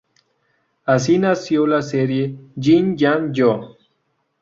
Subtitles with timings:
[0.85, 3.77] Así nació la serie "Yin Yang Yo!".